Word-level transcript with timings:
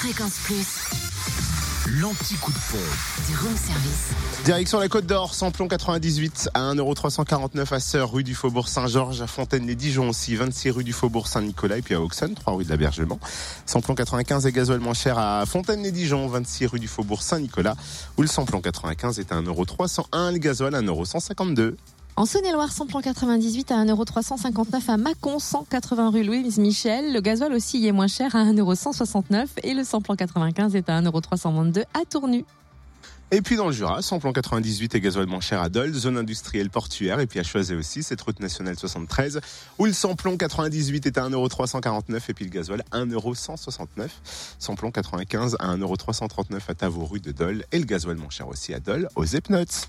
Fréquence 0.00 0.38
Plus, 0.44 2.00
L'anti-coup 2.00 2.52
de 2.52 2.56
pompe. 2.70 3.28
du 3.28 3.36
room 3.36 3.54
service. 3.54 4.08
Direction 4.46 4.78
la 4.80 4.88
Côte 4.88 5.04
d'Or, 5.04 5.34
samplon 5.34 5.68
98 5.68 6.48
à 6.54 6.72
1,349€ 6.72 7.74
à 7.74 7.80
Sœur, 7.80 8.10
rue 8.10 8.24
du 8.24 8.34
Faubourg 8.34 8.68
Saint-Georges, 8.68 9.20
à 9.20 9.26
Fontaine-les-Dijon 9.26 10.08
aussi, 10.08 10.36
26 10.36 10.70
rue 10.70 10.84
du 10.84 10.94
Faubourg 10.94 11.26
Saint-Nicolas 11.26 11.76
et 11.76 11.82
puis 11.82 11.94
à 11.94 12.00
Auxonne, 12.00 12.32
3 12.34 12.54
rue 12.54 12.64
de 12.64 12.70
l'Abergement. 12.70 13.20
Samplon 13.66 13.94
95 13.94 14.46
et 14.46 14.52
gasoil 14.52 14.80
moins 14.80 14.94
cher 14.94 15.18
à 15.18 15.44
Fontaine-les-Dijon, 15.44 16.28
26 16.28 16.64
rue 16.64 16.80
du 16.80 16.88
Faubourg 16.88 17.20
Saint-Nicolas, 17.22 17.76
où 18.16 18.22
le 18.22 18.28
samplon 18.28 18.62
95 18.62 19.18
est 19.18 19.32
à 19.32 19.42
1,301€, 19.42 20.32
le 20.32 20.38
gasoil 20.38 20.74
à 20.74 20.80
1,152€. 20.80 21.74
En 22.16 22.26
Saône-et-Loire, 22.26 22.70
samplon 22.70 23.00
98 23.00 23.70
à 23.70 23.76
1,359€ 23.84 24.90
à 24.90 24.96
Mâcon, 24.96 25.38
180 25.38 26.10
rue 26.10 26.22
Louise 26.22 26.58
Michel. 26.58 27.12
Le 27.12 27.20
gasoil 27.20 27.52
aussi 27.54 27.78
y 27.78 27.86
est 27.86 27.92
moins 27.92 28.08
cher 28.08 28.36
à 28.36 28.44
1,169€ 28.44 29.46
et 29.62 29.72
le 29.72 29.84
samplon 29.84 30.16
95 30.16 30.76
est 30.76 30.88
à 30.90 31.00
1,322€ 31.00 31.84
à 31.94 32.04
Tournu. 32.08 32.44
Et 33.32 33.42
puis 33.42 33.56
dans 33.56 33.66
le 33.66 33.72
Jura, 33.72 34.02
samplon 34.02 34.32
98 34.32 34.96
et 34.96 35.00
gasoil 35.00 35.26
moins 35.26 35.40
cher 35.40 35.62
à 35.62 35.68
Dole, 35.68 35.92
zone 35.92 36.18
industrielle 36.18 36.68
portuaire, 36.68 37.20
et 37.20 37.28
puis 37.28 37.38
à 37.38 37.44
Choisey 37.44 37.76
aussi, 37.76 38.02
cette 38.02 38.20
route 38.20 38.40
nationale 38.40 38.76
73, 38.76 39.40
où 39.78 39.86
le 39.86 39.92
samplon 39.92 40.36
98 40.36 41.06
est 41.06 41.16
à 41.16 41.28
1,349€ 41.28 42.20
et 42.28 42.34
puis 42.34 42.44
le 42.44 42.50
gasoil 42.50 42.82
1,169€. 42.90 43.86
Samplon 44.58 44.90
95 44.90 45.56
à 45.60 45.76
1,339€ 45.76 46.58
à 46.66 46.74
Tavaux, 46.74 47.04
rue 47.04 47.20
de 47.20 47.30
Dole, 47.30 47.64
et 47.70 47.78
le 47.78 47.84
gasoil 47.84 48.16
moins 48.16 48.30
cher 48.30 48.48
aussi 48.48 48.74
à 48.74 48.80
Dole, 48.80 49.08
aux 49.14 49.24
Epnotes. 49.24 49.88